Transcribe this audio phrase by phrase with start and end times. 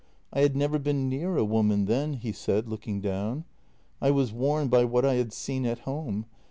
[0.33, 3.45] I had never been near a woman then," he said, looking down."
[4.01, 6.25] I was warned by what I had seen at home.